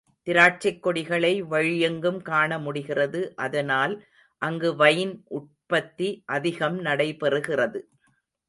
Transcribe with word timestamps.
திராட்சைக் 0.27 0.79
கொடிகளை 0.79 1.41
வழி 1.43 1.79
எங்கும் 1.79 2.23
காணமுடிகிறது, 2.23 3.31
அதனால் 3.35 3.93
அங்கு 4.41 4.75
வைன் 4.75 5.23
உற்பத்தி 5.29 6.23
அதிகம் 6.25 6.79
நடைபெறு 6.79 7.39
கிறது. 7.39 7.81